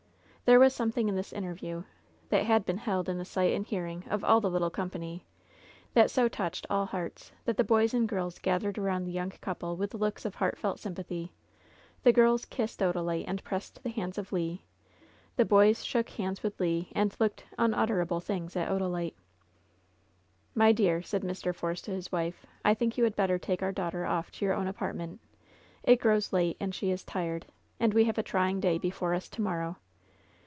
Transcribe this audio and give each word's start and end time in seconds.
'* 0.51 0.51
There 0.51 0.59
was 0.59 0.75
something 0.75 1.07
in 1.07 1.15
this 1.15 1.31
interview— 1.31 1.85
that 2.29 2.43
had 2.45 2.65
been 2.65 2.79
held 2.79 3.07
in 3.07 3.17
the 3.17 3.23
sight 3.23 3.53
and 3.53 3.65
hearing 3.65 4.03
of 4.09 4.21
all 4.21 4.41
the 4.41 4.49
little 4.49 4.69
company— 4.69 5.23
that 5.93 6.11
so 6.11 6.27
touched 6.27 6.67
all 6.69 6.85
hearts 6.87 7.31
that 7.45 7.55
the 7.55 7.63
boys 7.63 7.93
and 7.93 8.05
girls 8.05 8.37
gath 8.37 8.63
ered 8.63 8.77
around 8.77 9.05
the 9.05 9.13
young 9.13 9.29
couple 9.29 9.77
with 9.77 9.93
looks 9.93 10.25
of 10.25 10.35
heartfelt 10.35 10.77
sympathy. 10.77 11.31
The 12.03 12.11
girls 12.11 12.43
kissed 12.43 12.81
Odalite 12.81 13.23
and 13.29 13.41
pressed 13.45 13.81
the 13.81 13.91
hands 13.91 14.17
of 14.17 14.33
Le. 14.33 14.57
The 15.37 15.45
boys 15.45 15.85
shook 15.85 16.09
hands 16.09 16.43
with 16.43 16.59
Le, 16.59 16.83
and 16.91 17.15
looked 17.17 17.45
"unutterable 17.57 18.19
things^* 18.19 18.57
at 18.57 18.67
Odalite. 18.67 19.15
"My 20.53 20.73
dear," 20.73 21.01
said 21.01 21.21
Mr. 21.23 21.55
Force 21.55 21.81
to 21.83 21.91
his 21.91 22.11
wife, 22.11 22.45
"I 22.65 22.73
think 22.73 22.97
you 22.97 23.05
had 23.05 23.15
better 23.15 23.39
take 23.39 23.63
our 23.63 23.71
daughter 23.71 24.05
off 24.05 24.31
to 24.33 24.43
your 24.45 24.55
own 24.55 24.67
apartment. 24.67 25.21
It 25.83 26.01
grows 26.01 26.33
late, 26.33 26.57
and 26.59 26.75
she 26.75 26.91
is 26.91 27.05
tired. 27.05 27.45
And 27.79 27.93
we 27.93 28.03
have 28.03 28.17
a 28.17 28.23
trying 28.23 28.59
day 28.59 28.77
before 28.77 29.13
us 29.13 29.29
to 29.29 29.41
morrow." 29.41 29.77